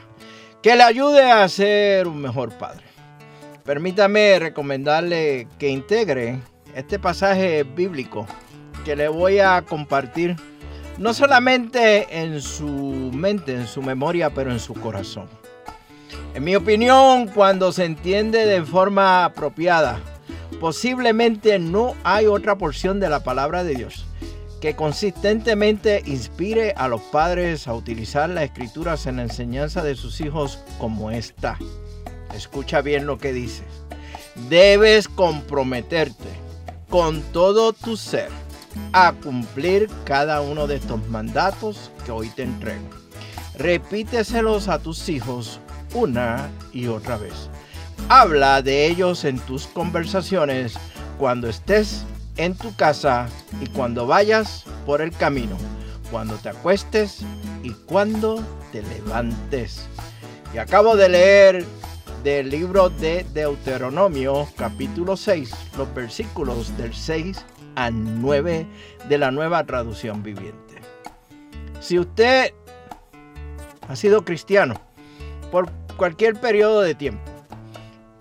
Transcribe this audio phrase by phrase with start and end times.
[0.64, 2.89] que le ayude a ser un mejor padre.
[3.70, 6.40] Permítame recomendarle que integre
[6.74, 8.26] este pasaje bíblico
[8.84, 10.38] que le voy a compartir,
[10.98, 15.30] no solamente en su mente, en su memoria, pero en su corazón.
[16.34, 20.00] En mi opinión, cuando se entiende de forma apropiada,
[20.60, 24.04] posiblemente no hay otra porción de la palabra de Dios
[24.62, 30.22] que consistentemente inspire a los padres a utilizar las escrituras en la enseñanza de sus
[30.22, 31.60] hijos como esta.
[32.34, 33.64] Escucha bien lo que dice.
[34.50, 36.30] Debes comprometerte
[36.90, 38.30] con todo tu ser
[38.94, 42.90] a cumplir cada uno de estos mandatos que hoy te entrego.
[43.56, 45.60] Repíteselos a tus hijos
[45.94, 47.50] una y otra vez.
[48.08, 50.74] Habla de ellos en tus conversaciones
[51.18, 52.06] cuando estés
[52.38, 53.28] en tu casa
[53.62, 55.58] y cuando vayas por el camino,
[56.10, 57.20] cuando te acuestes
[57.62, 59.82] y cuando te levantes.
[60.54, 61.66] Y acabo de leer
[62.24, 68.68] del libro de Deuteronomio capítulo 6, los versículos del 6 al 9
[69.08, 70.76] de la nueva traducción viviente.
[71.80, 72.54] Si usted
[73.88, 74.76] ha sido cristiano
[75.52, 77.24] por cualquier periodo de tiempo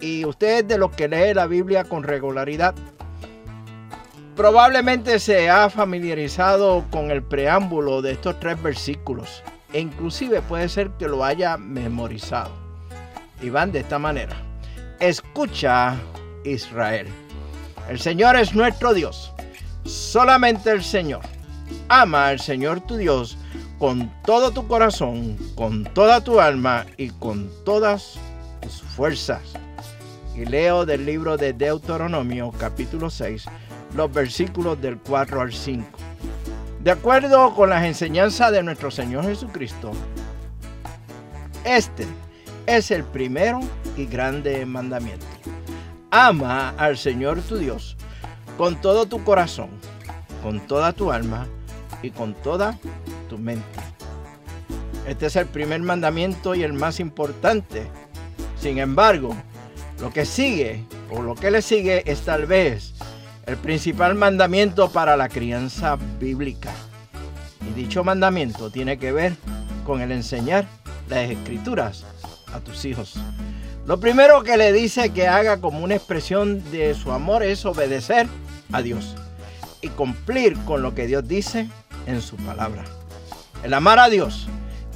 [0.00, 2.75] y usted es de los que lee la Biblia con regularidad,
[4.38, 9.42] Probablemente se ha familiarizado con el preámbulo de estos tres versículos
[9.72, 12.68] e inclusive puede ser que lo haya memorizado.
[13.41, 14.37] Y van de esta manera.
[15.00, 15.97] Escucha
[16.44, 17.06] Israel.
[17.88, 19.32] El Señor es nuestro Dios.
[19.84, 21.22] Solamente el Señor.
[21.88, 23.38] Ama al Señor tu Dios
[23.78, 28.19] con todo tu corazón, con toda tu alma y con todas
[28.60, 29.43] tus fuerzas.
[30.34, 33.44] Y leo del libro de Deuteronomio capítulo 6
[33.94, 35.87] los versículos del 4 al 5.
[36.81, 39.93] De acuerdo con las enseñanzas de nuestro Señor Jesucristo,
[41.65, 42.06] este
[42.69, 43.61] es el primero
[43.97, 45.25] y grande mandamiento.
[46.11, 47.97] Ama al Señor tu Dios
[48.59, 49.71] con todo tu corazón,
[50.43, 51.49] con toda tu alma
[52.03, 52.79] y con toda
[53.31, 53.65] tu mente.
[55.06, 57.87] Este es el primer mandamiento y el más importante.
[58.61, 59.35] Sin embargo,
[60.00, 62.93] lo que sigue o lo que le sigue es tal vez
[63.47, 66.73] el principal mandamiento para la crianza bíblica.
[67.67, 69.33] Y dicho mandamiento tiene que ver
[69.87, 70.67] con el enseñar
[71.09, 72.05] las escrituras
[72.53, 73.14] a tus hijos.
[73.86, 78.26] Lo primero que le dice que haga como una expresión de su amor es obedecer
[78.72, 79.14] a Dios
[79.81, 81.69] y cumplir con lo que Dios dice
[82.06, 82.84] en su palabra.
[83.62, 84.47] El amar a Dios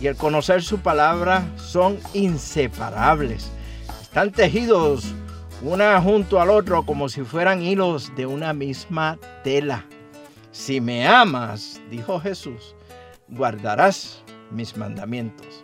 [0.00, 3.50] y el conocer su palabra son inseparables.
[4.02, 5.14] Están tejidos
[5.62, 9.86] una junto al otro como si fueran hilos de una misma tela.
[10.50, 12.74] Si me amas, dijo Jesús,
[13.28, 15.62] guardarás mis mandamientos.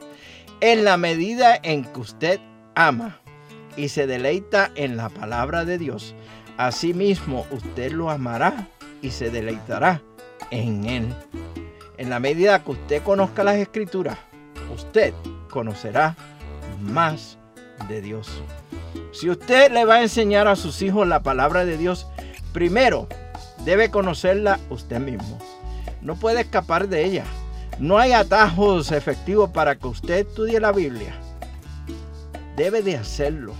[0.60, 2.40] En la medida en que usted
[2.74, 3.20] ama
[3.76, 6.16] y se deleita en la palabra de Dios,
[6.56, 8.66] asimismo usted lo amará
[9.00, 10.02] y se deleitará
[10.50, 11.14] en él.
[11.96, 14.18] En la medida que usted conozca las escrituras,
[14.74, 15.14] usted
[15.48, 16.16] conocerá
[16.80, 17.38] más
[17.88, 18.42] de Dios.
[19.12, 22.08] Si usted le va a enseñar a sus hijos la palabra de Dios,
[22.52, 23.06] primero
[23.64, 25.38] debe conocerla usted mismo.
[26.02, 27.24] No puede escapar de ella.
[27.78, 31.14] No hay atajos efectivos para que usted estudie la Biblia.
[32.56, 33.54] Debe de hacerlo.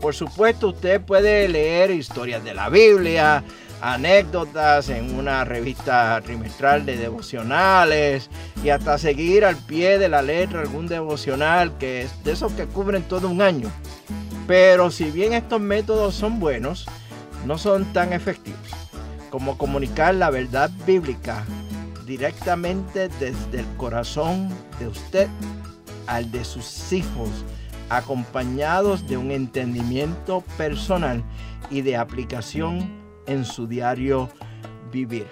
[0.00, 3.44] Por supuesto, usted puede leer historias de la Biblia,
[3.80, 8.30] anécdotas en una revista trimestral de devocionales
[8.64, 12.66] y hasta seguir al pie de la letra algún devocional que es de esos que
[12.66, 13.70] cubren todo un año.
[14.48, 16.86] Pero si bien estos métodos son buenos,
[17.46, 18.58] no son tan efectivos
[19.30, 21.46] como comunicar la verdad bíblica
[22.06, 25.28] directamente desde el corazón de usted
[26.06, 27.44] al de sus hijos,
[27.88, 31.22] acompañados de un entendimiento personal
[31.70, 32.90] y de aplicación
[33.26, 34.28] en su diario
[34.90, 35.26] vivir.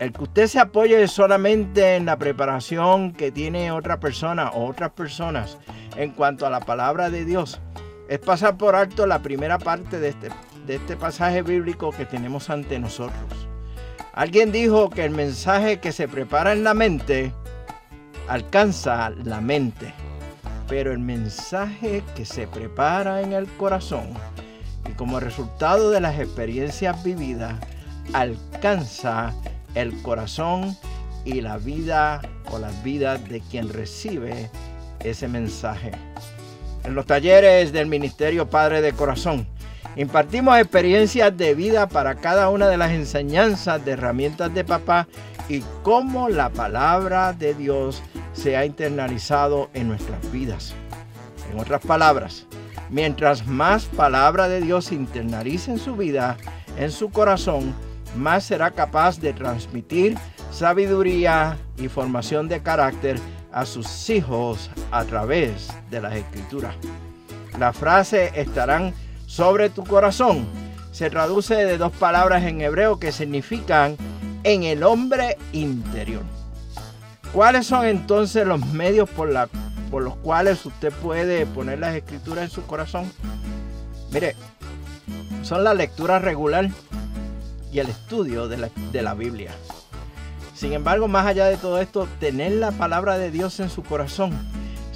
[0.00, 4.90] El que usted se apoye solamente en la preparación que tiene otra persona o otras
[4.92, 5.58] personas
[5.96, 7.60] en cuanto a la palabra de Dios
[8.08, 10.28] es pasar por alto la primera parte de este,
[10.66, 13.41] de este pasaje bíblico que tenemos ante nosotros.
[14.14, 17.32] Alguien dijo que el mensaje que se prepara en la mente
[18.28, 19.94] alcanza la mente,
[20.68, 24.10] pero el mensaje que se prepara en el corazón
[24.86, 27.54] y como resultado de las experiencias vividas
[28.12, 29.32] alcanza
[29.74, 30.76] el corazón
[31.24, 32.20] y la vida
[32.50, 34.50] o las vidas de quien recibe
[35.00, 35.92] ese mensaje.
[36.84, 39.46] En los talleres del Ministerio Padre de Corazón
[39.96, 45.06] impartimos experiencias de vida para cada una de las enseñanzas de herramientas de papá
[45.48, 48.02] y cómo la palabra de Dios
[48.32, 50.74] se ha internalizado en nuestras vidas.
[51.52, 52.46] En otras palabras,
[52.88, 56.36] mientras más palabra de Dios se internalice en su vida,
[56.78, 57.74] en su corazón,
[58.16, 60.16] más será capaz de transmitir
[60.50, 63.18] sabiduría y formación de carácter
[63.52, 66.74] a sus hijos a través de las escrituras.
[67.58, 68.94] La frase estarán
[69.32, 70.46] sobre tu corazón
[70.90, 73.96] se traduce de dos palabras en hebreo que significan
[74.44, 76.20] en el hombre interior.
[77.32, 79.48] ¿Cuáles son entonces los medios por, la,
[79.90, 83.10] por los cuales usted puede poner las escrituras en su corazón?
[84.10, 84.36] Mire,
[85.42, 86.68] son la lectura regular
[87.72, 89.52] y el estudio de la, de la Biblia.
[90.54, 94.51] Sin embargo, más allá de todo esto, tener la palabra de Dios en su corazón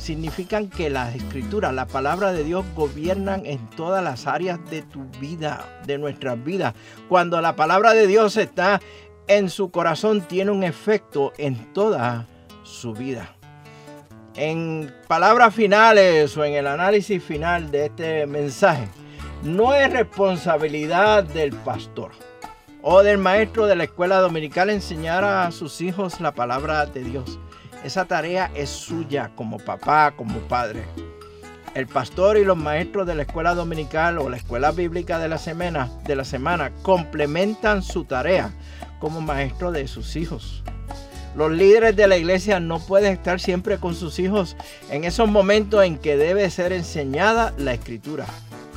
[0.07, 5.05] significan que las escrituras, la palabra de Dios gobiernan en todas las áreas de tu
[5.21, 6.75] vida, de nuestras vidas.
[7.09, 8.81] Cuando la palabra de Dios está
[9.27, 12.29] en su corazón, tiene un efecto en toda
[12.63, 13.35] su vida.
[14.37, 18.87] En palabras finales o en el análisis final de este mensaje,
[19.43, 22.13] no es responsabilidad del pastor
[22.81, 27.41] o del maestro de la escuela dominical enseñar a sus hijos la palabra de Dios.
[27.87, 30.83] Esa tarea es suya como papá, como padre.
[31.73, 35.39] El pastor y los maestros de la escuela dominical o la escuela bíblica de la
[35.39, 38.51] semana, de la semana complementan su tarea
[38.99, 40.65] como maestro de sus hijos.
[41.37, 44.57] Los líderes de la iglesia no pueden estar siempre con sus hijos
[44.91, 48.27] en esos momentos en que debe ser enseñada la escritura.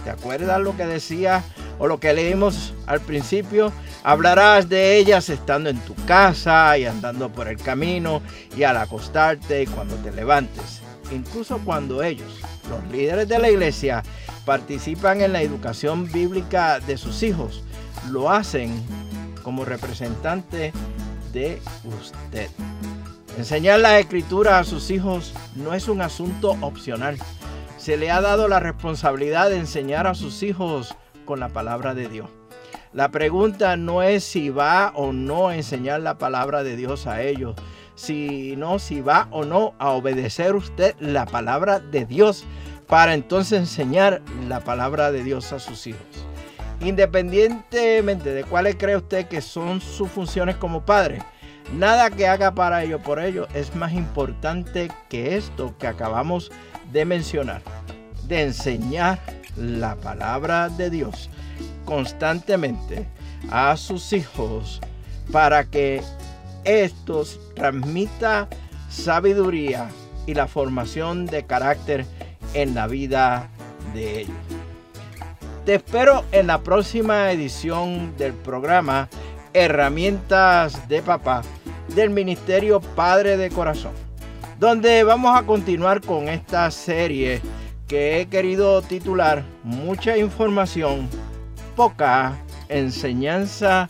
[0.04, 1.44] ¿Te acuerdas lo que decía
[1.80, 3.74] o lo que leímos al principio?
[4.04, 8.22] Hablarás de ellas estando en tu casa y andando por el camino
[8.56, 10.82] y al acostarte y cuando te levantes.
[11.12, 12.32] Incluso cuando ellos,
[12.70, 14.04] los líderes de la iglesia,
[14.46, 17.64] participan en la educación bíblica de sus hijos,
[18.10, 18.82] lo hacen
[19.44, 20.72] como representante
[21.34, 22.50] de usted.
[23.38, 27.18] Enseñar la escritura a sus hijos no es un asunto opcional.
[27.78, 30.96] Se le ha dado la responsabilidad de enseñar a sus hijos
[31.26, 32.39] con la palabra de Dios.
[32.92, 37.22] La pregunta no es si va o no a enseñar la palabra de Dios a
[37.22, 37.56] ellos,
[37.94, 42.46] sino si va o no a obedecer usted la palabra de Dios
[42.88, 46.02] para entonces enseñar la palabra de Dios a sus hijos.
[46.82, 51.22] Independientemente de cuáles cree usted que son sus funciones como padre,
[51.72, 56.52] nada que haga para ello por ello es más importante que esto que acabamos
[56.92, 57.62] de mencionar,
[58.28, 59.20] de enseñar
[59.56, 61.30] la palabra de Dios
[61.86, 63.08] constantemente
[63.52, 64.80] a sus hijos
[65.32, 66.02] para que
[66.64, 68.48] estos transmita
[68.90, 69.90] sabiduría
[70.26, 72.06] y la formación de carácter
[72.54, 73.50] en la vida
[73.94, 74.36] de ellos.
[75.66, 79.10] Te espero en la próxima edición del programa
[79.54, 81.44] Herramientas de Papá
[81.96, 83.94] del Ministerio Padre de Corazón,
[84.60, 87.42] donde vamos a continuar con esta serie
[87.88, 91.10] que he querido titular Mucha información
[91.80, 93.88] poca enseñanza